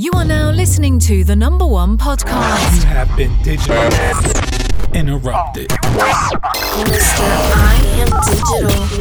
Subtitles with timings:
[0.00, 2.22] You are now listening to the number one podcast.
[2.22, 2.84] You podcast.
[2.84, 5.70] have been digitally interrupted.
[5.70, 7.24] Mr.
[7.56, 8.06] I am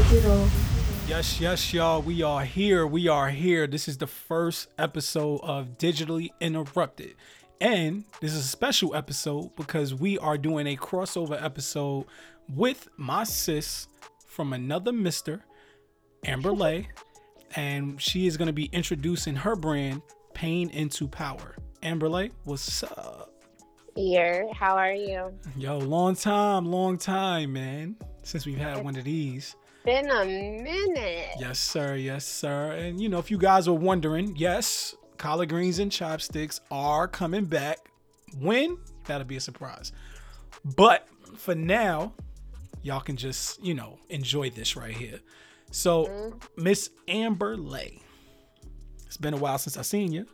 [0.10, 0.50] digital.
[1.08, 2.02] Yes, yes, y'all.
[2.02, 2.88] We are here.
[2.88, 3.68] We are here.
[3.68, 7.14] This is the first episode of Digitally Interrupted.
[7.62, 12.08] And this is a special episode because we are doing a crossover episode
[12.50, 13.88] with my sis
[14.26, 15.42] from another Mr.
[16.26, 16.88] Amber Lay.
[17.56, 20.02] And she is going to be introducing her brand,
[20.38, 21.56] Pain into Power.
[21.82, 23.34] Amber Lay, what's up?
[23.96, 25.34] Here, how are you?
[25.58, 29.56] Yo, long time, long time, man, since we've had one of these.
[29.84, 31.30] Been a minute.
[31.40, 31.96] Yes, sir.
[31.96, 32.74] Yes, sir.
[32.74, 37.46] And you know, if you guys were wondering, yes, collard greens and chopsticks are coming
[37.46, 37.80] back.
[38.40, 38.78] When?
[39.06, 39.92] That'll be a surprise.
[40.64, 42.14] But for now,
[42.84, 45.20] y'all can just, you know, enjoy this right here.
[45.72, 46.64] So, mm-hmm.
[46.64, 48.04] Miss Amber Lay.
[49.08, 50.28] It's been a while since I seen you.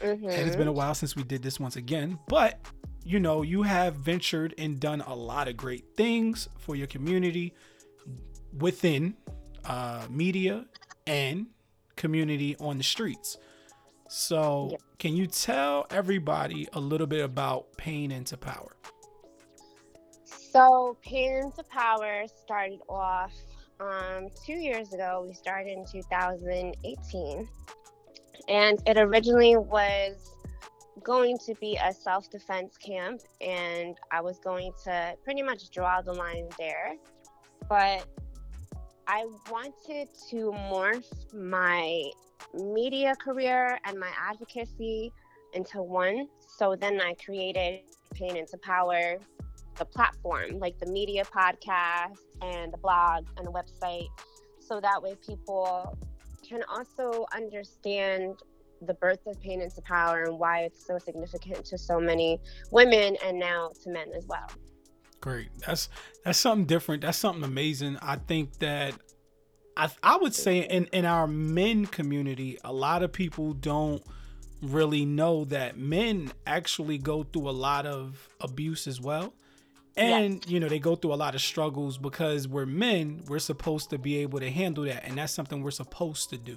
[0.00, 0.28] Mm-hmm.
[0.28, 2.18] And it's been a while since we did this once again.
[2.28, 2.60] But
[3.04, 7.54] you know, you have ventured and done a lot of great things for your community
[8.58, 9.14] within
[9.64, 10.64] uh, media
[11.06, 11.46] and
[11.96, 13.36] community on the streets.
[14.08, 18.76] So, can you tell everybody a little bit about Pain into Power?
[20.24, 23.32] So, Pain into Power started off
[23.80, 25.24] um, two years ago.
[25.26, 27.48] We started in 2018.
[28.48, 30.30] And it originally was
[31.02, 36.02] going to be a self defense camp, and I was going to pretty much draw
[36.02, 36.94] the line there.
[37.68, 38.06] But
[39.06, 42.10] I wanted to morph my
[42.54, 45.12] media career and my advocacy
[45.52, 46.28] into one.
[46.46, 47.80] So then I created
[48.14, 49.18] Pain into Power,
[49.76, 54.08] the platform, like the media podcast and the blog and the website.
[54.60, 55.98] So that way people
[56.44, 58.36] can also understand
[58.82, 63.16] the birth of Pain into Power and why it's so significant to so many women
[63.24, 64.46] and now to men as well.
[65.20, 65.48] Great.
[65.66, 65.88] That's
[66.24, 67.02] that's something different.
[67.02, 67.98] That's something amazing.
[68.02, 68.94] I think that
[69.76, 74.02] I I would say in in our men community, a lot of people don't
[74.60, 79.32] really know that men actually go through a lot of abuse as well.
[79.96, 83.90] And you know, they go through a lot of struggles because we're men, we're supposed
[83.90, 85.04] to be able to handle that.
[85.04, 86.56] And that's something we're supposed to do.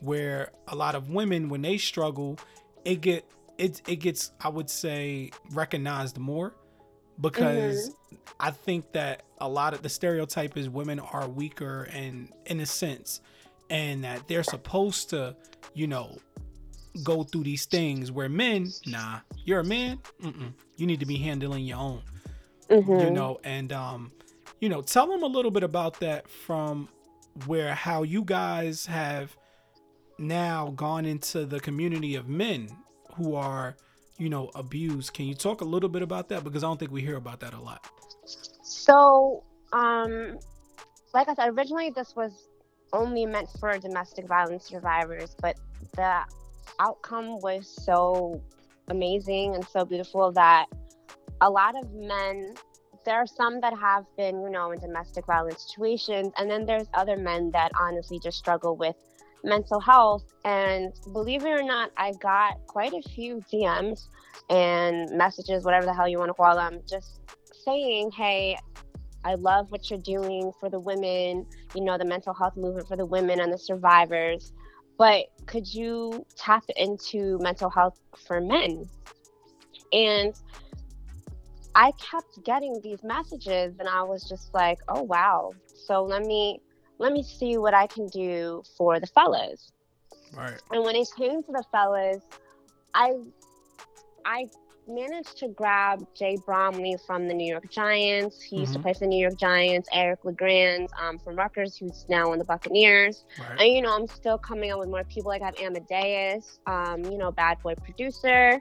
[0.00, 2.38] Where a lot of women when they struggle,
[2.84, 6.54] it get it it gets I would say recognized more
[7.20, 8.16] because mm-hmm.
[8.38, 12.66] I think that a lot of the stereotype is women are weaker and in a
[12.66, 13.20] sense,
[13.68, 15.36] and that they're supposed to,
[15.74, 16.16] you know,
[17.02, 18.10] go through these things.
[18.10, 22.02] Where men, nah, you're a man, Mm-mm, you need to be handling your own,
[22.70, 23.12] you Mhm.
[23.12, 24.12] know, and um,
[24.60, 26.88] you know, tell them a little bit about that from
[27.46, 29.36] where how you guys have
[30.18, 32.68] now gone into the community of men
[33.14, 33.76] who are
[34.18, 35.14] you know abused.
[35.14, 36.44] Can you talk a little bit about that?
[36.44, 37.86] Because i don't think we hear about that a lot.
[38.62, 39.42] So,
[39.72, 40.38] um,
[41.14, 42.48] like I said, originally this was
[42.92, 45.56] only meant for domestic violence survivors, but
[45.96, 46.20] the
[46.78, 48.40] outcome was so
[48.88, 50.66] amazing and so beautiful that
[51.40, 52.54] a lot of men,
[53.04, 56.86] there are some that have been, you know, in domestic violence situations, and then there's
[56.94, 58.96] other men that honestly just struggle with
[59.42, 60.24] mental health.
[60.44, 64.08] And believe it or not, I got quite a few DMs
[64.50, 67.20] and messages, whatever the hell you want to call them, just
[67.64, 68.58] saying, hey,
[69.24, 72.96] I love what you're doing for the women, you know, the mental health movement for
[72.96, 74.52] the women and the survivors.
[74.98, 78.88] But could you tap into mental health for men?
[79.92, 80.34] And
[81.80, 85.52] I kept getting these messages and I was just like, oh wow.
[85.86, 86.60] So let me
[86.98, 89.72] let me see what I can do for the fellas.
[90.36, 92.22] right And when it came to the fellas,
[92.94, 93.14] I
[94.24, 94.48] I
[94.86, 98.42] managed to grab Jay Bromley from the New York Giants.
[98.42, 98.82] He used to Mhm.
[98.82, 99.88] play for the New York Giants.
[99.92, 103.24] Eric LeGrand um, from Rutgers, who's now on the Buccaneers.
[103.38, 105.30] right And you know, I'm still coming up with more people.
[105.30, 108.60] Like I have Amadeus, um, you know, Bad Boy producer.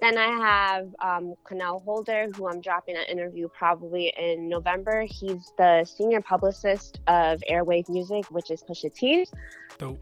[0.00, 5.04] Then I have um, Connell Holder, who I'm dropping an interview probably in November.
[5.08, 9.32] He's the senior publicist of Heir Wave Music, which is Pusha T's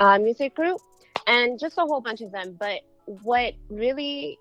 [0.01, 0.81] uh, music group,
[1.27, 2.57] and just a whole bunch of them.
[2.59, 2.81] But
[3.23, 4.39] what really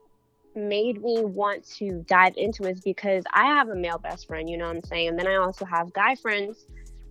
[0.55, 4.57] made me want to dive into is because I have a male best friend, you
[4.57, 5.09] know what I'm saying?
[5.09, 6.65] And then I also have guy friends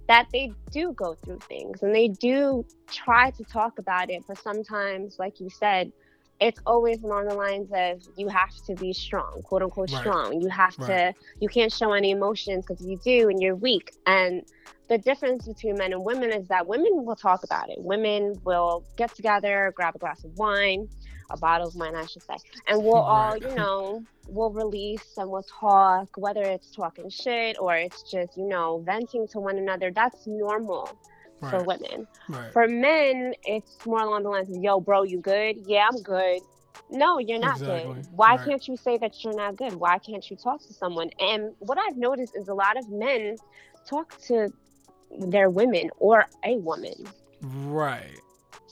[0.09, 4.39] that they do go through things and they do try to talk about it, but
[4.39, 5.93] sometimes, like you said,
[6.41, 9.91] it's always along the lines of you have to be strong, quote unquote Right.
[9.91, 10.41] strong.
[10.41, 10.87] You have Right.
[10.87, 13.93] to, you can't show any emotions because if you do and you're weak.
[14.07, 14.43] And
[14.89, 17.77] the difference between men and women is that women will talk about it.
[17.79, 20.89] Women will get together, grab a glass of wine,
[21.31, 22.37] a bottle of wine, I should say,
[22.69, 27.75] and we'll all, you know, we'll release and we'll talk, whether it's talking shit or
[27.77, 29.91] it's just, you know, venting to one another.
[29.95, 30.99] That's normal
[31.41, 32.07] for women.
[32.29, 32.53] Right.
[32.53, 35.57] For men, it's more along the lines of, yo, bro, you good?
[35.67, 36.43] Yeah, I'm good.
[36.91, 37.95] No, you're not Exactly.
[37.95, 38.07] good.
[38.13, 38.45] Why Right.
[38.45, 39.75] can't you say that you're not good?
[39.75, 41.11] Why can't you talk to someone?
[41.19, 43.37] And what I've noticed is a lot of men
[43.87, 44.53] talk to
[45.19, 46.95] their women or a woman.
[47.43, 48.21] Right.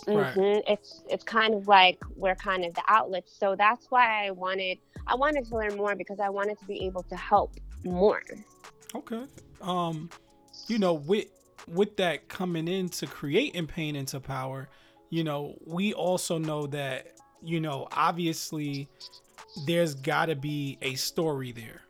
[0.07, 0.35] Right.
[0.35, 3.25] hmm It's it's kind of like we're kind of the outlet.
[3.29, 6.85] So that's why I wanted I wanted to learn more because I wanted to be
[6.87, 7.53] able to help
[7.85, 8.23] more.
[8.95, 9.25] Okay.
[9.61, 10.11] Um,
[10.69, 11.27] you know, with
[11.69, 14.69] with that coming in to creating pain into power,
[15.11, 17.13] you know, we also know that,
[17.43, 18.89] you know, obviously
[19.67, 21.83] there's gotta be a story there.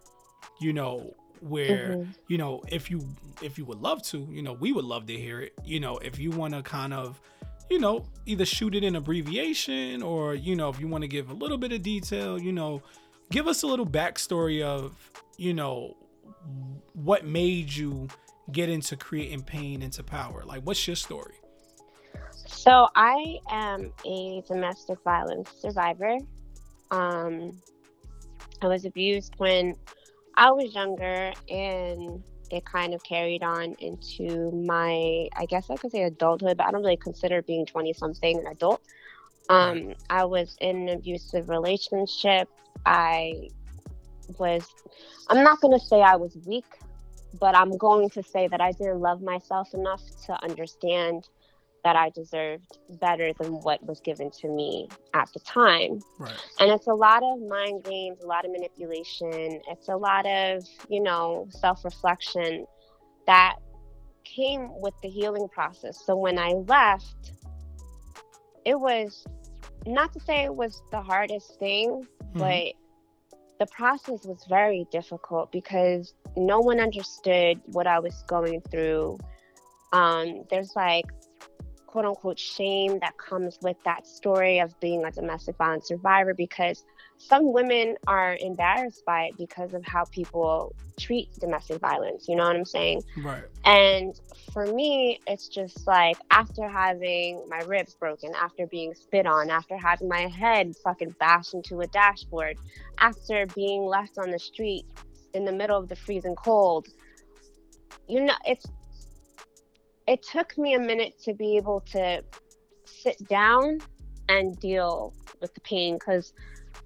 [0.60, 2.14] You know, where, Mhm.
[2.28, 3.06] you know, if you
[3.40, 5.52] if you would love to, you know, we would love to hear it.
[5.64, 7.20] You know, if you wanna kind of
[7.70, 11.30] you know, either shoot it in abbreviation or, you know, if you want to give
[11.30, 12.82] a little bit of detail, you know,
[13.30, 14.94] give us a little backstory of,
[15.38, 15.96] you know,
[16.92, 18.08] what made you
[18.50, 20.43] get into creating pain into power.
[20.44, 21.35] Like, what's your story?
[22.47, 26.19] So I am a domestic violence survivor.
[26.91, 27.61] Um,
[28.61, 29.75] I was abused when
[30.37, 35.91] I was younger, and it kind of carried on into my, I guess I could
[35.91, 38.83] say adulthood, but I don't really consider being 20 something an adult.
[39.49, 42.49] Um, I was in an abusive relationship.
[42.87, 43.49] I
[44.39, 44.67] was,
[45.29, 46.67] I'm not going to say I was weak,
[47.40, 51.29] but I'm going to say that I didn't love myself enough to understand
[51.84, 55.99] that I deserved better than what was given to me at the time.
[56.19, 56.32] Right.
[56.61, 59.61] And it's a lot of mind games, a lot of manipulation.
[59.69, 62.67] It's a lot of, you know, self reflection
[63.26, 63.56] that
[64.25, 66.00] came with the healing process.
[66.05, 67.32] So when I left,
[68.64, 69.25] it was
[69.84, 72.38] not to say it was the hardest thing, Mhm.
[72.38, 72.73] but
[73.58, 79.19] the process was very difficult because no one understood what I was going through.
[79.93, 81.06] Um, there's like
[81.93, 86.84] quote unquote shame that comes with that story of being a domestic violence survivor because
[87.19, 92.26] some women are embarrassed by it because of how people treat domestic violence.
[92.29, 93.02] You know what I'm saying?
[93.19, 93.44] Right.
[93.67, 94.19] And
[94.52, 99.76] for me, it's just like after having my ribs broken, after being spit on, after
[99.76, 102.56] having my head fucking bashed into a dashboard,
[102.99, 104.87] after being left on the street
[105.34, 106.87] in the middle of the freezing cold,
[108.08, 108.67] you know, it's
[110.06, 112.23] it took me a minute to be able to
[112.84, 113.79] sit down
[114.29, 116.32] and deal with the pain because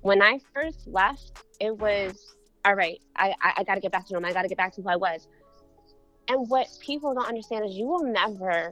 [0.02, 2.34] when I first left, it was
[2.64, 3.00] all right.
[3.16, 4.30] I I, I got to get back to normal.
[4.30, 5.26] I got to get back to who I was.
[6.28, 8.70] And what people don't understand is you will never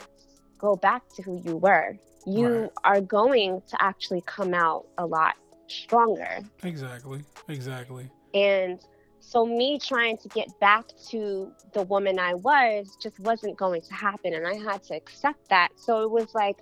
[0.59, 1.97] go back to who you were.
[2.27, 2.71] You Right.
[2.85, 5.35] are going to actually come out a lot
[5.69, 6.41] stronger.
[6.63, 7.23] Exactly.
[7.49, 8.09] Exactly.
[8.33, 8.81] And
[9.27, 13.95] so me trying to get back to the woman I was just wasn't going to
[13.95, 14.35] happen.
[14.35, 15.71] And I had to accept that.
[15.77, 16.59] So it was like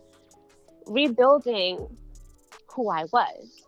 [0.86, 1.86] rebuilding
[2.68, 3.64] who I was,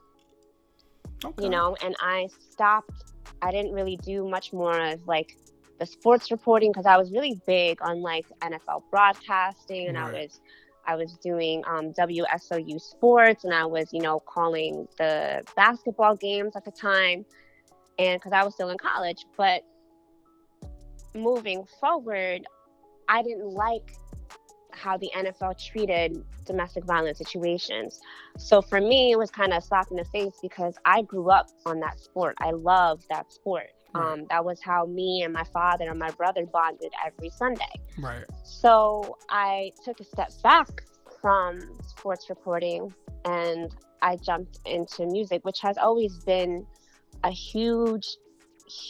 [1.24, 1.44] Okay.
[1.44, 3.12] you know, and I stopped.
[3.42, 5.36] I didn't really do much more of like
[5.78, 10.40] the sports reporting because I was really big on like NFL broadcasting and I was
[10.86, 16.56] I was doing um, WSOU sports and I was, you know, calling the basketball games
[16.56, 17.24] at the time
[17.98, 19.24] and because I was still in college.
[19.36, 19.62] But
[21.14, 22.46] moving forward,
[23.08, 23.96] I didn't like
[24.72, 28.00] how the NFL treated domestic violence situations.
[28.36, 31.30] So for me, it was kind of a slap in the face because I grew
[31.30, 32.36] up on that sport.
[32.40, 33.68] I loved that sport.
[33.94, 34.12] Right.
[34.12, 37.62] Um, that was how me and my father and my brother bonded every Sunday.
[37.98, 38.24] Right.
[38.42, 40.82] So I took a step back
[41.20, 42.92] from sports reporting
[43.24, 46.66] and I jumped into music, which has always been
[47.24, 48.18] a huge,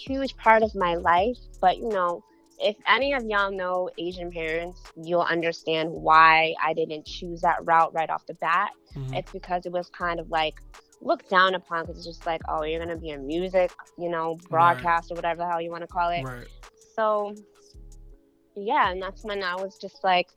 [0.07, 1.39] huge part of my life.
[1.61, 2.23] But you know,
[2.61, 7.95] if any of y'all know Asian parents, you'll understand why I didn't choose that route
[7.95, 8.71] right off the bat.
[8.97, 9.19] Mhm.
[9.19, 10.55] It's because it was kind of like
[11.01, 14.37] looked down upon because it's just like, oh, you're gonna be in music, you know,
[14.51, 16.25] broadcast or whatever the hell you want to call it.
[16.25, 16.49] Right.
[16.95, 17.35] So
[18.57, 20.29] yeah, and that's when I was just like,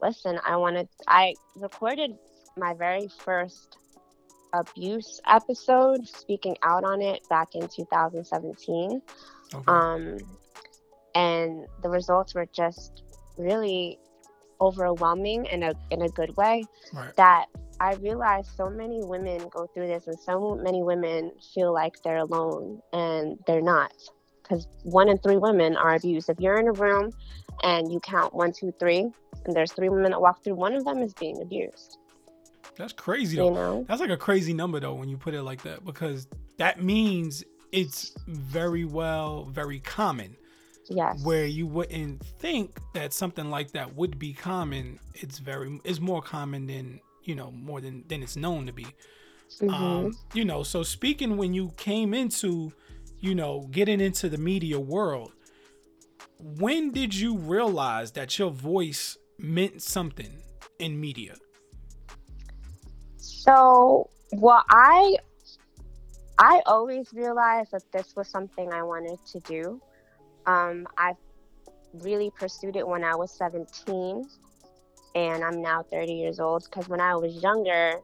[0.00, 0.88] listen, I want to.
[1.08, 2.16] I recorded
[2.56, 3.78] my very first
[4.54, 9.02] abuse episode, speaking out on it back in 2017.
[9.54, 9.64] Okay.
[9.66, 10.18] Um,
[11.14, 13.02] and the results were just
[13.36, 13.98] really
[14.60, 16.64] overwhelming in a in a good way.
[16.92, 17.14] right.
[17.16, 17.46] That
[17.80, 22.18] I realized so many women go through this, and so many women feel like they're
[22.18, 23.92] alone, and they're not.
[24.42, 26.28] Because one in three women are abused.
[26.28, 27.10] If you're in a room
[27.62, 29.10] and you count one, two, three,
[29.44, 31.98] and there's three women that walk through, one of them is being abused.
[32.76, 33.54] That's crazy You though.
[33.54, 33.84] know?
[33.88, 36.26] That's like a crazy number though when you put it like that because
[36.58, 40.36] that means it's very well very common
[40.90, 41.24] Yes.
[41.24, 44.98] where you wouldn't think that something like that would be common.
[45.14, 48.86] It's very it's more common than you know more than than it's known to be.
[49.60, 49.72] Mhm.
[49.72, 52.72] Um, you know, so speaking when you came into,
[53.20, 55.32] you know, getting into the media world,
[56.38, 60.42] when did you realize that your voice meant something
[60.78, 61.36] in media?
[63.44, 65.16] So, well, I
[66.38, 69.80] I always realized that this was something I wanted to do.
[70.46, 71.12] Um, I
[71.92, 74.24] really pursued it when I was 17,
[75.14, 76.64] and I'm now 30 years old.
[76.64, 78.00] Because when I was younger,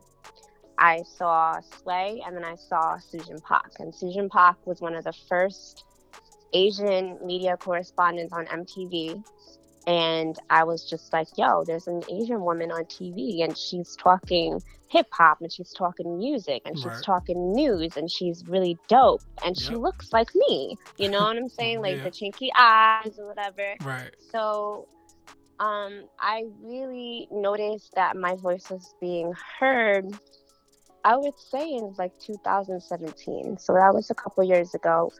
[0.79, 5.05] I saw Sway, and then I saw Suchin Pak, and Suchin Pak was one of
[5.05, 5.85] the first
[6.53, 9.25] Asian media correspondents on MTV.
[9.87, 14.61] And I was just like, yo, there's an Asian woman on TV and she's talking
[14.91, 17.05] hip hop and she's talking music and she's Right.
[17.05, 20.77] talking news and she's really dope and she looks like me.
[20.99, 21.81] You know what I'm saying?
[21.83, 22.05] Like Yeah.
[22.05, 23.75] the chinky eyes or whatever.
[23.81, 24.15] Right.
[24.31, 24.87] So
[25.59, 30.07] um, I really noticed that my voice was being heard.
[31.05, 33.59] I would say in like 2017.
[33.59, 35.11] So that was a couple years ago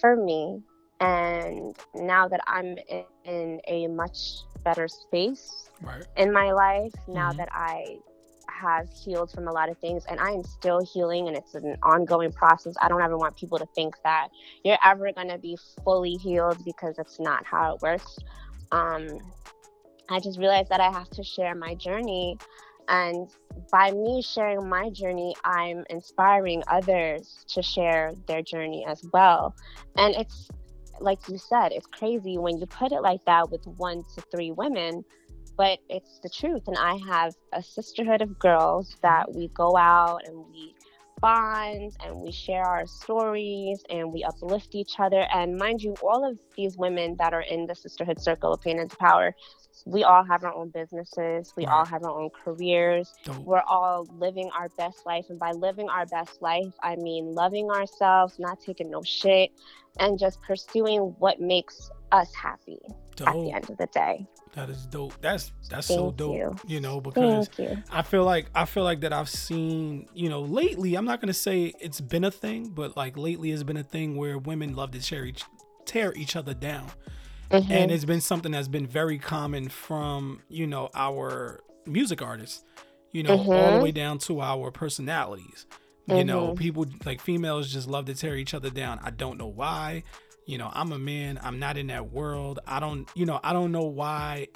[0.00, 0.62] for me.
[1.00, 4.18] And now that I'm in, in a much
[4.64, 6.04] better space Right.
[6.16, 7.36] in my life, now Mhm.
[7.38, 7.98] that I
[8.48, 11.76] have healed from a lot of things and I am still healing and it's an
[11.82, 12.74] ongoing process.
[12.80, 14.28] I don't ever want people to think that
[14.64, 18.18] you're ever going to be fully healed because it's not how it works.
[18.72, 19.18] Um,
[20.10, 22.36] I just realized that I have to share my journey.
[22.88, 23.28] And
[23.70, 29.54] by me sharing my journey, I'm inspiring others to share their journey as well.
[29.96, 30.48] And it's
[31.00, 34.50] like you said, it's crazy when you put it like that with one to three
[34.50, 35.04] women,
[35.56, 36.62] but it's the truth.
[36.66, 40.74] And I have a sisterhood of girls that we go out and we
[41.20, 45.26] bond and we share our stories and we uplift each other.
[45.32, 48.78] And mind you, all of these women that are in the sisterhood circle of pain
[48.78, 49.34] and power,
[49.86, 53.38] we all have our own businesses, we all have our own careers, Dope.
[53.38, 55.26] we're all living our best life.
[55.30, 59.50] And by living our best life, I mean loving ourselves, not taking no shit,
[59.98, 62.78] and just pursuing what makes us happy
[63.20, 64.26] at the end of the day.
[64.54, 65.14] That is dope.
[65.20, 66.34] That's that's so dope.
[66.36, 66.56] you.
[66.66, 67.76] You know, because you.
[67.90, 71.32] I feel like I feel like that I've seen, you know, lately, I'm not gonna
[71.32, 74.90] say it's been a thing, but like lately it's been a thing where women love
[74.92, 75.44] to tear each
[75.84, 76.90] tear each other down.
[77.50, 77.70] Mhm.
[77.70, 82.64] And it's been something that's been very common from, you know, our music artists,
[83.12, 83.82] you know, all the Mhm.
[83.82, 85.66] way down to our personalities.
[86.06, 86.56] You know, Mhm.
[86.58, 88.98] people like females just love to tear each other down.
[89.02, 90.02] I don't know why.
[90.50, 91.38] You know, I'm a man.
[91.44, 92.58] I'm not in that world.
[92.66, 94.48] I don't, you know, I don't know why.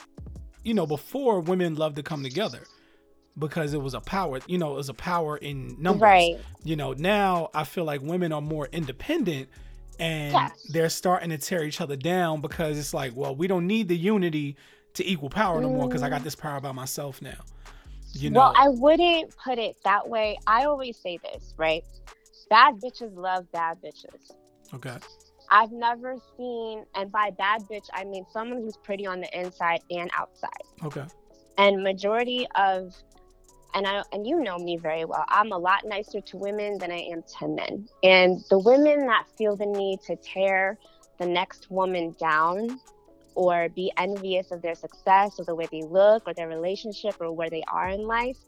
[0.64, 2.62] You know, before women loved to come together
[3.38, 6.02] because it was a power, you know, it was a power in numbers.
[6.02, 6.36] Right.
[6.64, 9.48] You know, now I feel like women are more independent
[10.00, 10.66] and Yes.
[10.70, 13.96] they're starting to tear each other down because it's like, well, we don't need the
[13.96, 14.56] unity
[14.94, 16.24] to equal power no more because I got mm.
[16.24, 17.38] this power by myself now.
[18.12, 20.38] You know, Well, I wouldn't put it that way.
[20.46, 21.84] I always say this, right?
[22.50, 24.32] Bad bitches love bad bitches.
[24.74, 24.96] okay.
[25.50, 29.80] I've never seen, and by bad bitch, I mean someone who's pretty on the inside
[29.90, 30.50] and outside.
[30.84, 31.04] Okay.
[31.56, 32.92] and majority of
[33.74, 35.24] and I and you know me very well.
[35.28, 37.88] I'm a lot nicer to women than I am to men.
[38.02, 40.78] And the women that feel the need to tear
[41.18, 42.80] the next woman down
[43.34, 47.32] or be envious of their success or the way they look or their relationship or
[47.32, 48.38] where they are in life,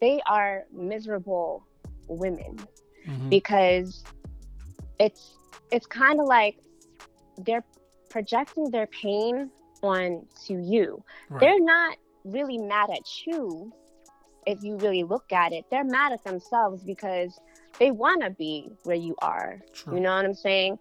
[0.00, 1.66] they are miserable
[2.08, 2.58] women
[3.06, 3.28] Mhm.
[3.30, 4.02] because
[4.98, 5.36] it's
[5.70, 6.58] it's kind of like
[7.38, 7.64] they're
[8.08, 9.50] projecting their pain
[9.82, 11.02] onto you.
[11.28, 11.40] Right.
[11.40, 13.72] they're not really mad at you
[14.46, 15.64] if you really look at it.
[15.70, 17.38] They're mad at themselves because
[17.78, 19.60] they want to be where you are.
[19.72, 19.94] True.
[19.94, 20.78] you know what i'm saying?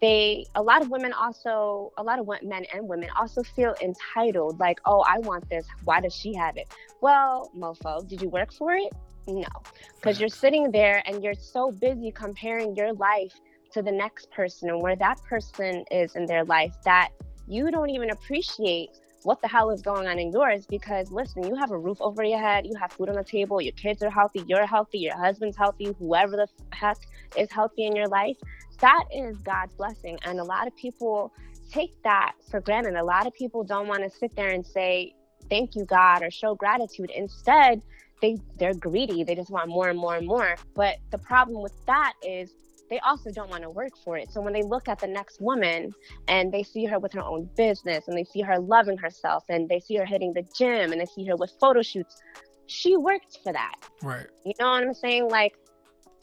[0.00, 4.60] They a lot of women also a lot of men and women also feel entitled
[4.60, 5.66] like oh i want this.
[5.84, 6.72] Why does she have it?
[7.00, 8.92] Well mofo did you work for it?
[9.26, 9.48] No.
[9.96, 13.34] Because you're sitting there and you're so busy comparing your life
[13.72, 17.10] to the next person and where that person is in their life that
[17.46, 18.90] you don't even appreciate
[19.22, 22.22] what the hell is going on in yours because listen you have a roof over
[22.22, 25.16] your head you have food on the table your kids are healthy you're healthy your
[25.16, 26.98] husband's healthy whoever the heck
[27.36, 28.36] is healthy in your life.
[28.80, 30.18] That is god's blessing.
[30.24, 31.32] And a lot of people
[31.70, 32.94] take that for granted.
[32.94, 35.14] A lot of people don't want to sit there and say
[35.50, 37.10] thank you god or show gratitude.
[37.14, 37.82] Instead
[38.22, 39.24] they they're greedy.
[39.24, 40.56] They just want more and more and more.
[40.74, 42.52] But the problem with that is
[42.88, 45.40] they also don't want to work for it so when they look at the next
[45.40, 45.92] woman
[46.28, 49.68] and they see her with her own business and they see her loving herself and
[49.68, 52.22] they see her hitting the gym and they see her with photo shoots
[52.66, 53.74] she worked for that.
[54.02, 54.26] Right.
[54.44, 55.28] You know what I'm saying?
[55.28, 55.56] Like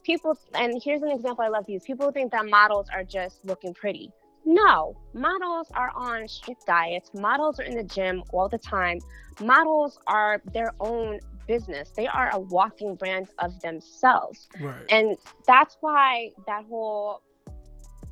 [0.04, 1.84] people, and here's an example I love to use.
[1.84, 4.12] People think that models are just looking pretty.
[4.46, 7.12] No, models are on strict diets.
[7.14, 9.00] Models are in the gym all the time.
[9.40, 11.92] Models are their own business.
[11.96, 14.48] They are a walking brand of themselves.
[14.60, 14.86] Right.
[14.90, 17.22] And that's why that whole,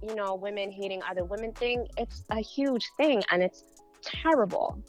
[0.01, 3.63] you know, women hating other women thing, it's a huge thing and it's
[4.01, 4.81] terrible.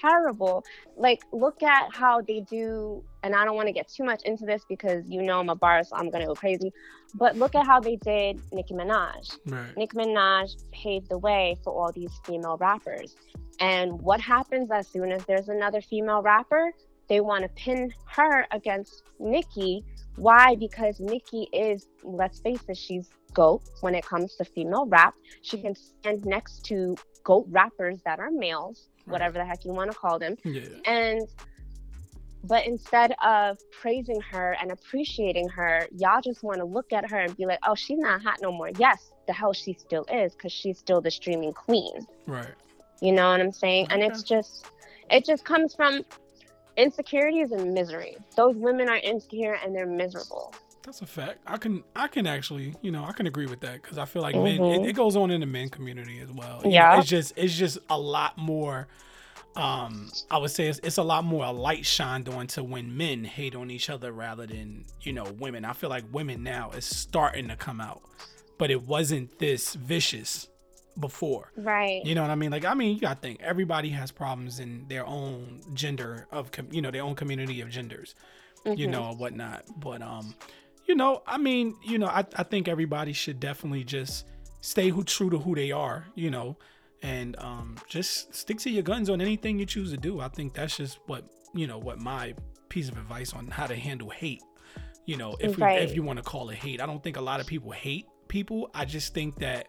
[0.00, 0.64] Terrible.
[0.96, 4.44] Like, look at how they do, and I don't want to get too much into
[4.44, 6.72] this because you know I'm a bar, so I'm going to go crazy.
[7.14, 9.38] But look at how they did Nicki Minaj.
[9.46, 9.76] Right.
[9.76, 13.16] Nicki Minaj paved the way for all these female rappers.
[13.58, 16.72] And what happens as soon as there's another female rapper?
[17.10, 19.84] They want to pin her against Nicki.
[20.14, 20.54] Why?
[20.54, 25.14] Because Nicki is, let's face it, she's GOAT when it comes to female rap.
[25.42, 29.90] She can stand next to GOAT rappers that are males, whatever the heck you want
[29.90, 30.36] to call them.
[30.44, 30.62] Yeah.
[30.86, 31.28] And
[32.44, 37.18] but instead of praising her and appreciating her, y'all just want to look at her
[37.18, 38.70] and be like, oh, she's not hot no more.
[38.78, 42.06] Yes, the hell she still is because she's still the streaming queen.
[42.26, 42.54] Right.
[43.02, 43.88] You know what I'm saying?
[43.90, 44.66] And it's just,
[45.10, 46.04] it just comes from
[46.76, 48.16] insecurities and misery.
[48.36, 50.54] Those women are insecure and they're miserable.
[50.82, 51.40] That's a fact.
[51.46, 54.22] I can I can actually you know I can agree with that because I feel
[54.22, 54.84] like men Mhm.
[54.84, 56.58] it, it goes on in the men community as well.
[56.64, 56.98] You know, Yeah.
[56.98, 58.88] it's just it's just a lot more.
[59.56, 62.96] Um, I would say it's, it's a lot more a light shined on to when
[62.96, 65.64] men hate on each other rather than you know women.
[65.64, 68.00] I feel like women now is starting to come out,
[68.58, 70.48] but it wasn't this vicious
[70.98, 71.52] before.
[71.56, 72.04] Right.
[72.04, 72.50] You know what I mean?
[72.50, 76.50] Like, I mean, you got to think everybody has problems in their own gender of,
[76.50, 78.14] com- you know, their own community of genders,
[78.64, 78.90] you Mhm.
[78.90, 79.64] know, or whatnot.
[79.78, 80.34] But, um,
[80.86, 84.26] you know, I mean, you know, I, I think everybody should definitely just
[84.60, 86.56] stay who true to who they are, you know,
[87.02, 90.20] and um, just stick to your guns on anything you choose to do.
[90.20, 92.34] I think that's just what, you know, what my
[92.68, 94.42] piece of advice on how to handle hate,
[95.06, 96.80] you know, if we, if you want to call it hate.
[96.80, 98.70] I don't think a lot of people hate people.
[98.74, 99.68] I just think that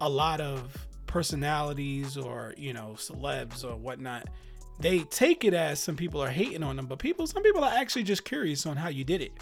[0.00, 4.28] a lot of personalities or you know celebs or whatnot
[4.80, 7.72] they take it as some people are hating on them but people some people are
[7.72, 9.32] actually just curious on how you did it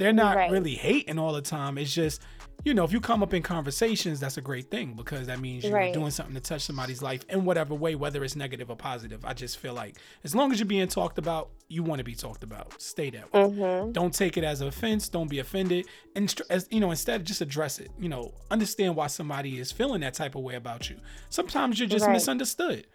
[0.00, 0.50] they're not Right.
[0.50, 2.20] really hating all the time it's just
[2.64, 5.62] you know if you come up in conversations that's a great thing because that means
[5.64, 5.92] you're Right.
[5.94, 9.32] doing something to touch somebody's life in whatever way whether it's negative or positive i
[9.34, 12.42] just feel like as long as you're being talked about you want to be talked
[12.42, 13.92] about stay that way Mm-hmm.
[13.92, 15.86] don't take it as an offense don't be offended
[16.16, 20.00] and as you know instead just address it you know understand why somebody is feeling
[20.00, 20.96] that type of way about you
[21.28, 22.12] sometimes you're just Right.
[22.14, 22.86] misunderstood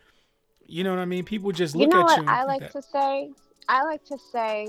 [0.67, 2.61] you know what i mean people just You look know at what you I like
[2.61, 3.31] that- to say?
[3.67, 4.67] I like to say,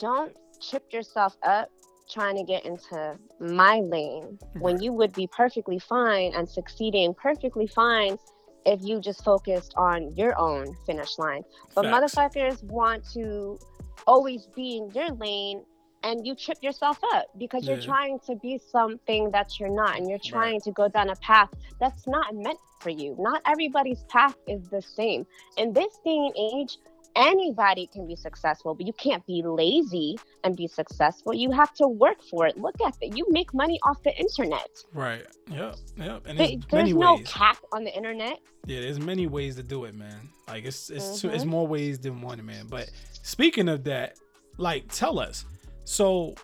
[0.00, 1.70] don't chip yourself up
[2.10, 4.84] trying to get into my lane when mm-hmm.
[4.84, 8.18] you would be perfectly fine and succeeding perfectly fine
[8.64, 11.42] if you just focused on your own finish line.
[11.74, 12.14] But Facts.
[12.14, 13.58] motherfuckers want to
[14.06, 15.64] always be in your lane
[16.04, 20.08] and you trip yourself up because you're trying to be something that you're not and
[20.08, 20.32] you're Right.
[20.32, 21.48] trying to go down a path
[21.78, 23.14] that's not meant for you.
[23.18, 25.26] Not everybody's path is the same.
[25.56, 26.78] In this day and age,
[27.16, 31.34] anybody can be successful, but you can't be lazy and be successful.
[31.34, 32.56] You have to work for it.
[32.58, 33.16] Look at it.
[33.16, 34.68] You make money off the internet.
[34.94, 38.38] right yep yep and There- there's There's many no ways cap on the internet.
[38.66, 41.50] yeah there's many ways to do it man like it's it's two, it's mm-hmm.
[41.50, 42.90] more ways than one man but
[43.22, 44.16] speaking of that
[44.58, 45.44] like tell us
[45.84, 46.34] so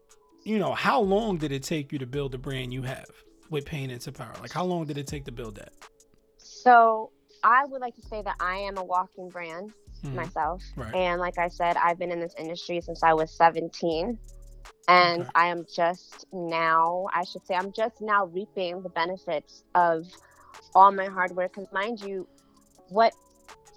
[0.44, 3.06] you know how long did it take you to build the brand you have
[3.50, 5.72] with pain into power like how long did it take to build that
[6.38, 7.10] So
[7.44, 9.72] I would like to say that I am a walking brand
[10.04, 10.14] Mhm.
[10.16, 10.62] myself.
[10.76, 10.94] Right.
[10.94, 14.18] And like I said, I've been in this industry since I was 17.
[14.88, 15.30] And Okay.
[15.34, 20.06] I am just now, I should say, I'm just now reaping the benefits of
[20.74, 21.52] all my hard work.
[21.54, 22.26] Because, mind you,
[22.88, 23.12] what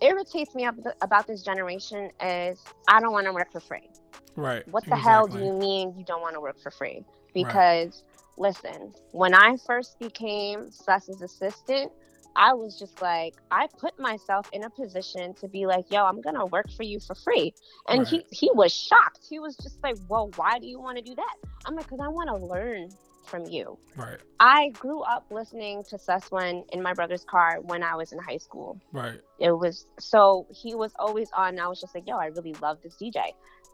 [0.01, 0.67] irritates me
[1.01, 3.89] about this generation is I don't want to work for free.
[4.35, 7.03] right What the hell do you mean you don't want to work for free?
[7.33, 8.03] Because
[8.37, 11.91] listen, when I first became Suss's assistant,
[12.35, 16.21] I was just like, I put myself in a position to be like, yo, I'm
[16.21, 17.53] gonna work for you for free.
[17.87, 18.25] And he Right.
[18.31, 19.19] he was shocked.
[19.29, 21.35] He was just like, Well, why do you want to do that?
[21.65, 22.89] I'm like, because I want to learn
[23.25, 23.77] from you.
[23.95, 28.11] right I grew up listening to Suss One in my brother's car when I was
[28.11, 31.95] in high school right it was so he was always on and i was just
[31.95, 33.19] like yo i really love this dj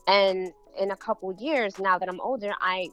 [0.08, 2.88] and in a couple years now that i'm older i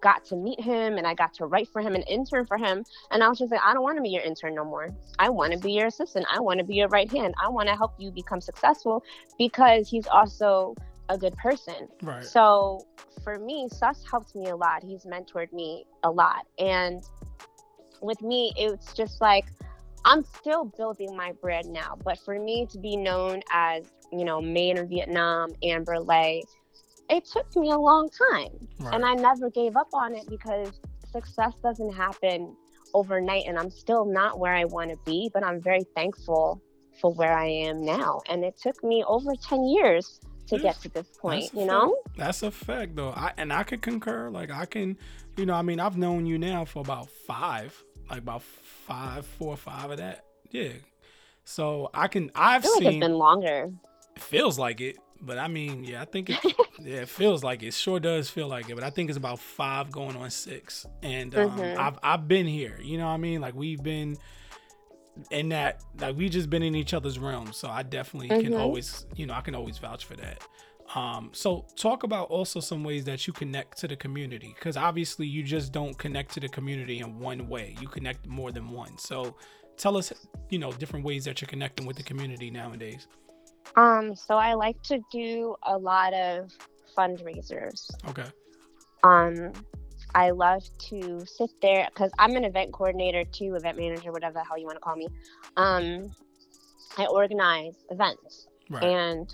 [0.00, 2.84] got to meet him and i got to write for him and intern for him
[3.10, 4.88] and i was just like i don't want to be your intern no more
[5.18, 7.68] i want to be your assistant i want to be your right hand i want
[7.68, 9.02] to help you become successful
[9.38, 10.74] because he's also
[11.08, 12.84] a good person right so
[13.28, 14.82] for me, Suss helped me a lot.
[14.82, 16.46] He's mentored me a lot.
[16.58, 17.02] And
[18.00, 19.44] with me, it's just like
[20.04, 21.98] I'm still building my brand now.
[22.02, 26.42] But for me to be known as, you know, made in Vietnam, Amber Lay,
[27.10, 28.68] it took me a long time.
[28.78, 28.94] Right.
[28.94, 30.80] And I never gave up on it because
[31.12, 32.54] success doesn't happen
[32.94, 33.44] overnight.
[33.46, 36.62] And I'm still not where I want to be, but I'm very thankful
[37.00, 38.20] for where I am now.
[38.28, 41.66] And it took me over 10 years to get to this point, you fact.
[41.66, 41.96] know?
[42.16, 43.10] That's a fact, though.
[43.10, 44.30] I and I could concur.
[44.30, 44.96] Like I can,
[45.36, 49.52] you know, I mean, I've known you now for about five, like about five, four
[49.54, 50.24] or five of that.
[50.50, 50.72] Yeah.
[51.44, 52.30] So I can.
[52.34, 53.00] I I've feel like it's seen.
[53.00, 53.70] been longer.
[54.18, 56.38] Feels like it, but I mean, yeah, I think it.
[56.80, 57.74] yeah, it feels like it.
[57.74, 61.34] Sure does feel like it, but I think it's about five going on six, and
[61.34, 61.76] um, Mhm.
[61.76, 62.78] I've I've been here.
[62.80, 63.40] You know what I mean?
[63.40, 64.16] Like we've been
[65.30, 65.82] in that.
[66.00, 67.56] Like we just been in each other's realms.
[67.56, 68.58] So I definitely can Mhm.
[68.58, 70.42] always, you know, I can always vouch for that.
[70.94, 75.26] Um, so talk about also some ways that you connect to the community, because obviously
[75.26, 77.76] you just don't connect to the community in one way.
[77.80, 78.96] You connect more than one.
[78.96, 79.36] So
[79.76, 80.12] tell us,
[80.48, 83.06] you know, different ways that you're connecting with the community nowadays.
[83.76, 86.50] Um, so I like to do a lot of
[86.96, 87.90] fundraisers.
[88.08, 88.24] Okay.
[89.02, 89.52] Um,
[90.14, 94.44] I love to sit there because I'm an event coordinator too, event manager, whatever the
[94.44, 95.06] hell you want to call me.
[95.56, 96.10] Um,
[96.96, 98.82] I organize events, Right.
[98.82, 99.32] and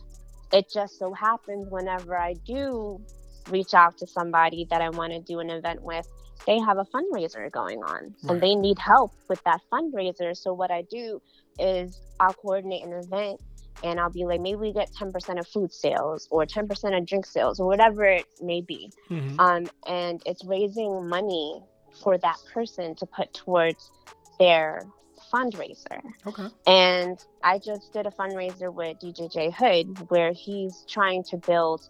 [0.53, 3.01] it just so happens whenever I do
[3.49, 6.07] reach out to somebody that I want to do an event with,
[6.47, 8.31] they have a fundraiser going on Right.
[8.31, 10.37] and they need help with that fundraiser.
[10.37, 11.21] So what I do
[11.59, 13.41] is I'll coordinate an event
[13.85, 17.27] and I'll be like, maybe we get 10% of food sales or 10% of drink
[17.27, 19.39] sales or whatever it may be Mhm.
[19.39, 21.63] um, and it's raising money
[22.03, 23.93] for that person to put towards
[24.41, 24.87] their
[25.33, 26.01] fundraiser.
[26.27, 26.49] Okay.
[26.67, 31.81] And I just did a fundraiser with DJJ Hood where he's trying to build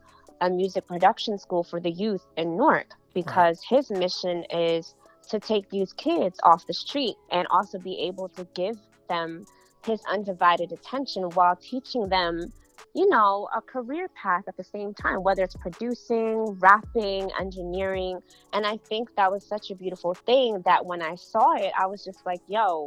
[0.41, 4.95] a music production school for the youth in Newark because his mission is
[5.31, 8.77] to take these kids off the street and also be able to give
[9.09, 9.47] them
[9.85, 12.53] his undivided attention while teaching them
[12.95, 18.19] you know a career path at the same time whether it's producing rapping engineering
[18.53, 21.87] and i think that was such a beautiful thing that when i saw it i
[21.87, 22.87] was just like yo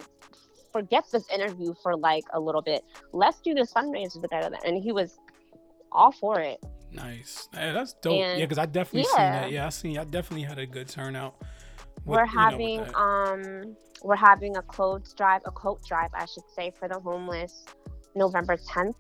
[0.74, 2.84] forget this interview for like a little bit
[3.14, 5.18] let's do this fundraiser together and he was
[5.92, 6.60] all for it
[6.92, 7.50] Nice.
[7.54, 8.14] Hey, that's dope.
[8.14, 9.52] And- yeah, because I definitely seen that.
[9.52, 9.98] Yeah, I seen.
[9.98, 11.36] I definitely had a good turnout.
[12.06, 16.44] We're you know, having um we're having a clothes drive a coat drive i should
[16.56, 17.66] say for the homeless
[18.16, 18.94] november 10th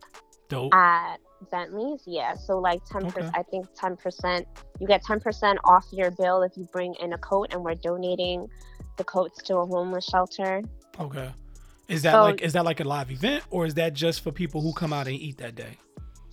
[0.49, 0.73] dope.
[0.73, 1.17] at
[1.51, 3.29] bentley's yeah so like 10% Okay.
[3.33, 4.45] i think 10%
[4.79, 8.47] you get 10% off your bill if you bring in a coat and we're donating
[8.97, 10.61] the coats to a homeless shelter
[10.99, 11.29] Okay.
[11.87, 14.31] Is that So- like is that like a live event or is that just for
[14.31, 15.77] people who come out and eat that day?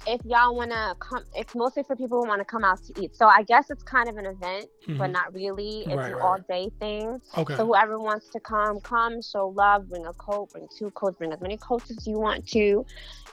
[0.06, 2.92] If y'all want to come it's mostly for people who want to come out to
[3.00, 5.12] eat so i guess it's kind of an event but Mhm.
[5.12, 7.54] not really it's Right, an right, all day thing Okay.
[7.54, 11.32] So whoever wants to come, come, show love, bring a coat, bring two coats, bring
[11.32, 12.84] as many coats as you want to.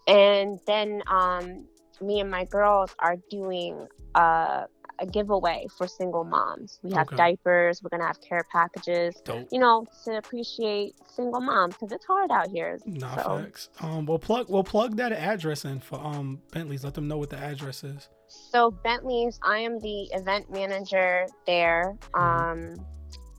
[0.08, 1.66] And then um,
[2.02, 4.66] me and my girls are doing uh,
[5.02, 6.80] a giveaway for single moms.
[6.84, 7.16] We have Okay.
[7.18, 9.48] diapers, we're gonna have care packages, dope.
[9.52, 12.78] you know, to appreciate single moms because it's hard out here.
[12.86, 13.70] Nah, so- facts.
[13.82, 16.84] Um, we'll plug we'll plug that address in for um Bentley's.
[16.84, 18.08] Let them know what the address is.
[18.28, 21.98] So Bentley's, I am the event manager there.
[22.14, 22.22] Mhm.
[22.22, 22.86] Um,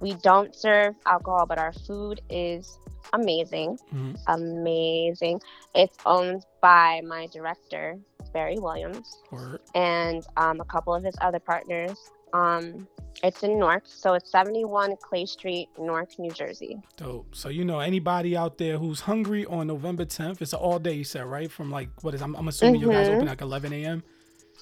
[0.01, 2.79] we don't serve alcohol, but our food is
[3.13, 3.79] amazing.
[3.95, 4.17] Mhm.
[4.27, 5.41] amazing.
[5.75, 7.99] It's owned by my director,
[8.33, 9.61] Barry Williams, Word.
[9.75, 11.99] and um, a couple of his other partners.
[12.33, 12.87] Um,
[13.23, 16.81] it's in Newark, so it's 71 Clay Street, Newark, New Jersey.
[16.97, 17.35] Dope.
[17.35, 20.95] So you know anybody out there who's hungry on November 10th, it's an all day
[20.95, 21.51] you said, right?
[21.53, 23.15] From like what is I'm, I'm assuming you guys Mhm.
[23.17, 24.03] open like 11 a.m.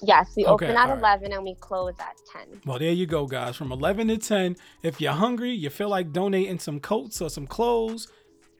[0.03, 1.19] Yes, we Okay, open at all right.
[1.21, 2.61] 11 and we close at 10.
[2.65, 3.55] Well, there you go, guys.
[3.55, 4.55] From 11 to 10.
[4.81, 8.07] If you're hungry, you feel like donating some coats or some clothes,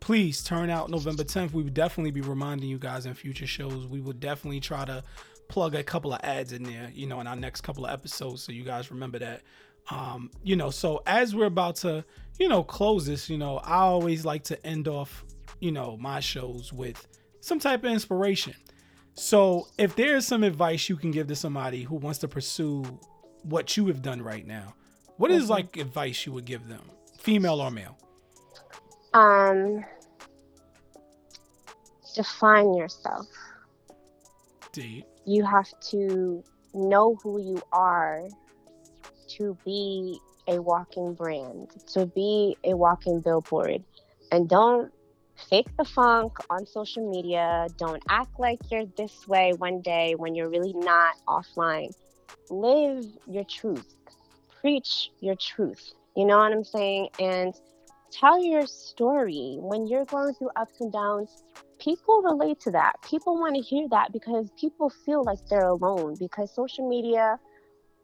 [0.02, 1.54] please turn out November 10th.
[1.54, 3.88] We would definitely be reminding you guys in future shows.
[3.88, 5.04] We would definitely try to
[5.48, 8.44] plug a couple of ads in there, you know, in our next couple of episodes.
[8.44, 9.44] So you guys remember that.
[9.90, 12.04] Um, you know, so as we're about to,
[12.40, 15.24] you know, close this, you know, I always like to end off,
[15.60, 17.08] you know, my shows with
[17.40, 18.56] some type of inspiration.
[19.14, 22.84] So, if there's some advice you can give to somebody who wants to pursue
[23.44, 24.74] what you have done right now,
[25.18, 26.82] what is like advice you would give them,
[27.18, 27.98] female or male?
[29.14, 29.84] Um,
[32.16, 33.28] define yourself.
[34.72, 35.06] D.
[35.26, 36.44] You have to
[36.74, 38.28] know who you are
[39.38, 43.84] to be a walking brand, to be a walking billboard.
[44.32, 44.92] And don't
[45.50, 47.68] fake the funk on social media.
[47.78, 51.94] Don't act like you're this way one day when you're really not offline.
[52.50, 53.96] Live your truth,
[54.62, 55.94] preach your truth.
[56.16, 57.10] You know what I'm saying?
[57.20, 57.54] And
[58.12, 59.58] tell your story.
[59.60, 61.44] When you're going through ups and downs,
[61.80, 62.94] people relate to that.
[63.04, 67.40] People want to hear that because people feel like they're alone because social media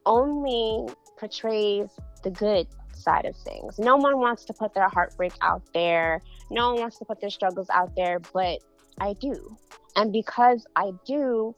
[0.06, 1.90] only portrays
[2.24, 3.78] the good side of things.
[3.78, 6.24] No one wants to put their heartbreak out there.
[6.50, 8.60] No one wants to put their struggles out there, but
[9.00, 9.58] I do.
[9.96, 11.56] And because I do,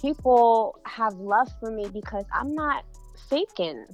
[0.00, 2.84] people have love for me because I'm not
[3.28, 3.86] faking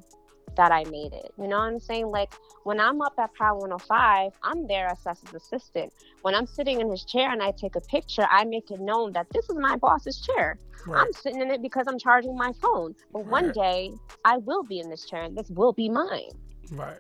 [0.57, 1.33] that I made it.
[1.39, 2.07] You know what I'm saying?
[2.07, 5.93] Like when I'm up at Power 105, I'm there as Seth's assistant.
[6.23, 9.13] When I'm sitting in his chair and I take a picture, I make it known
[9.13, 10.59] that this is my boss's chair.
[10.87, 11.01] Right.
[11.01, 12.95] I'm sitting in it because I'm charging my phone.
[13.13, 13.93] But one day
[14.25, 16.31] I will be in this chair and this will be mine.
[16.73, 16.99] Right.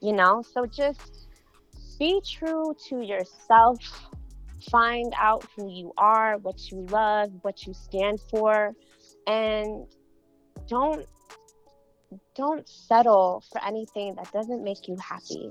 [0.00, 0.42] You know?
[0.42, 1.28] So just
[1.98, 3.78] be true to yourself.
[4.70, 8.72] Find out who you are, what you love, what you stand for,
[9.26, 9.86] and
[10.68, 11.06] don't
[12.34, 15.50] don't settle for anything that doesn't make you happy.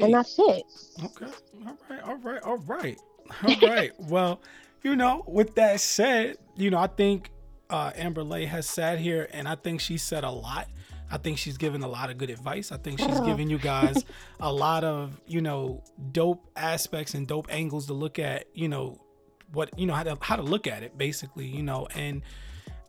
[0.00, 0.62] And that's it.
[1.02, 1.26] Okay.
[1.66, 2.02] All right.
[2.02, 2.42] All right.
[2.42, 2.98] All right.
[3.44, 3.92] All right.
[3.98, 4.40] well,
[4.82, 7.30] you know, with that said, you know, I think
[7.70, 10.68] uh, Amber Lay has sat here and I think she said a lot.
[11.10, 12.70] I think she's given a lot of good advice.
[12.70, 14.04] I think she's giving you guys
[14.40, 15.82] a lot of, you know,
[16.12, 19.00] dope aspects and dope angles to look at, you know,
[19.52, 22.22] what, you know, how to, how to look at it basically, you know, and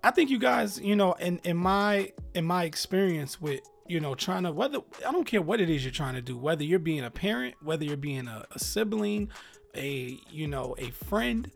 [0.03, 4.15] I think you guys, you know, in in my in my experience with you know
[4.15, 6.79] trying to whether I don't care what it is you're trying to do, whether you're
[6.79, 9.29] being a parent, whether you're being a, a sibling,
[9.75, 11.51] a you know a friend,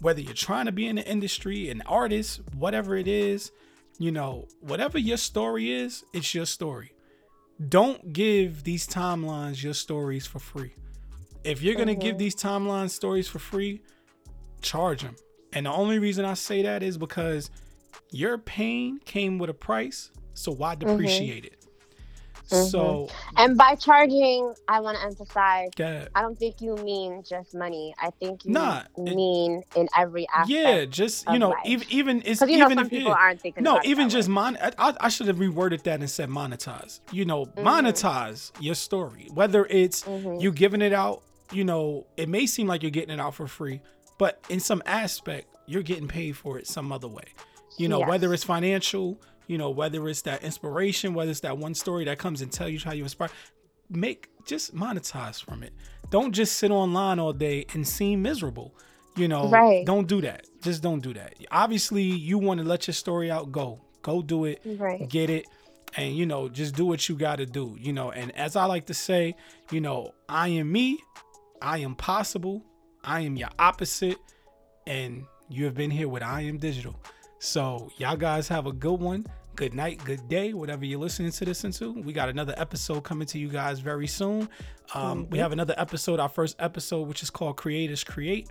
[0.00, 3.50] whether you're trying to be in the industry, an artist, whatever it is,
[3.98, 6.92] you know, whatever your story is, it's your story.
[7.68, 10.74] Don't give these timelines your stories for free.
[11.44, 12.18] If you're gonna give mm-hmm.
[12.18, 13.80] these timeline stories for free,
[14.60, 15.16] charge them.
[15.54, 17.50] And the only reason I say that is because
[18.10, 21.52] your pain came with a price, so why depreciate it?
[22.48, 25.70] So, And by charging, I want to emphasize
[26.14, 27.92] I don't think you mean just money.
[28.00, 30.48] I think you Nah, it- mean in every aspect.
[30.50, 31.58] yeah, just you know, life.
[31.64, 33.16] even even it's you know even some if people yeah.
[33.18, 34.56] aren't thinking no, even just mon.
[34.78, 37.00] I, I should have reworded that and said monetize.
[37.10, 37.66] You know, Mm-hmm.
[37.66, 39.28] monetize your story.
[39.34, 40.40] Whether it's Mhm.
[40.40, 43.48] you giving it out, you know, it may seem like you're getting it out for
[43.48, 43.80] free,
[44.18, 47.24] but in some aspect, you're getting paid for it some other way.
[47.78, 48.08] You know, Yes.
[48.08, 52.18] whether it's financial, you know, whether it's that inspiration, whether it's that one story that
[52.18, 53.28] comes and tell you how you inspire,
[53.90, 55.72] make just monetize from it.
[56.10, 58.74] Don't just sit online all day and seem miserable.
[59.16, 59.84] You know, Right.
[59.86, 60.46] don't do that.
[60.62, 61.34] Just don't do that.
[61.50, 63.50] Obviously, you want to let your story out.
[63.52, 64.60] Go, go do it.
[64.64, 65.08] Right.
[65.08, 65.46] Get it,
[65.96, 67.76] and you know, just do what you got to do.
[67.80, 69.34] You know, and as I like to say,
[69.70, 70.98] you know, I am me.
[71.62, 72.62] I am possible.
[73.02, 74.18] I am your opposite,
[74.86, 76.96] and you have been here with I am digital.
[77.46, 79.24] So y'all guys have a good one.
[79.54, 81.92] Good night, good day, whatever you're listening to this into.
[81.92, 84.48] We got another episode coming to you guys very soon.
[84.94, 88.50] Um, We have another episode, our first episode, which is called Creators Create.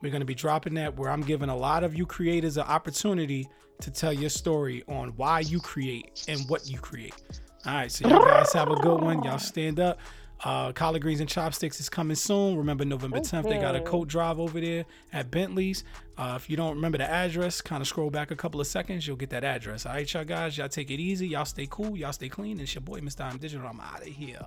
[0.00, 2.62] We're going to be dropping that where I'm giving a lot of you creators an
[2.62, 3.48] opportunity
[3.80, 7.40] to tell your story on why you create and what you create.
[7.66, 9.24] All right, so you guys have a good one.
[9.24, 9.98] Y'all stand up.
[10.44, 12.56] Uh, collard greens and chopsticks is coming soon.
[12.56, 13.54] Remember November 10th, okay.
[13.54, 15.84] they got a coat drive over there at Bentley's.
[16.16, 19.06] Uh, if you don't remember the address, kind of scroll back a couple of seconds,
[19.06, 19.86] you'll get that address.
[19.86, 21.28] All right, y'all guys, y'all take it easy.
[21.28, 21.96] Y'all stay cool.
[21.96, 22.60] Y'all stay clean.
[22.60, 23.24] It's your boy, Mr.
[23.24, 23.66] I'm Digital.
[23.66, 24.40] I'm out of here.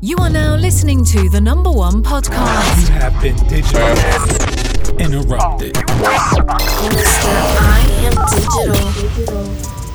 [0.00, 2.88] You are now listening to the number one podcast.
[2.88, 4.60] You have been digital
[4.98, 5.74] interrupted.
[5.74, 6.44] Mr.
[7.58, 9.89] I am digital.